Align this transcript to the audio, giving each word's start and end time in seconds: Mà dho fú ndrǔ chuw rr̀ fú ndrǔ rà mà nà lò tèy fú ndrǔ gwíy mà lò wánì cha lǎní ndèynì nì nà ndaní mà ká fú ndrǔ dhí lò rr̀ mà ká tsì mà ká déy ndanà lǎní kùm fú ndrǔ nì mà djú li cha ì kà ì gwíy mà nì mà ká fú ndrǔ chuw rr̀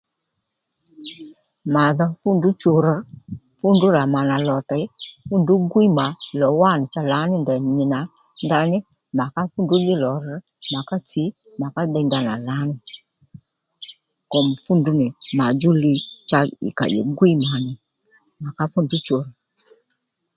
Mà 1.73 1.83
dho 1.97 2.05
fú 2.19 2.27
ndrǔ 2.37 2.49
chuw 2.61 2.77
rr̀ 2.85 2.97
fú 3.57 3.67
ndrǔ 3.75 3.87
rà 3.97 4.03
mà 4.13 4.19
nà 4.29 4.37
lò 4.47 4.57
tèy 4.69 4.85
fú 5.27 5.33
ndrǔ 5.41 5.53
gwíy 5.71 5.89
mà 5.97 6.05
lò 6.39 6.47
wánì 6.61 6.85
cha 6.93 7.01
lǎní 7.11 7.35
ndèynì 7.39 7.69
nì 7.77 7.85
nà 7.93 7.99
ndaní 8.45 8.77
mà 9.17 9.25
ká 9.33 9.41
fú 9.51 9.57
ndrǔ 9.63 9.75
dhí 9.85 9.93
lò 10.03 10.11
rr̀ 10.25 10.37
mà 10.73 10.79
ká 10.89 10.95
tsì 11.07 11.23
mà 11.59 11.67
ká 11.75 11.81
déy 11.93 12.05
ndanà 12.07 12.33
lǎní 12.47 12.75
kùm 14.31 14.47
fú 14.63 14.71
ndrǔ 14.79 14.91
nì 15.01 15.07
mà 15.37 15.45
djú 15.53 15.69
li 15.83 15.93
cha 16.29 16.39
ì 16.67 16.69
kà 16.77 16.85
ì 16.99 17.01
gwíy 17.17 17.35
mà 17.45 17.51
nì 17.65 17.73
mà 18.41 18.49
ká 18.57 18.63
fú 18.71 18.79
ndrǔ 18.83 18.97
chuw 19.05 19.21
rr̀ 19.25 19.29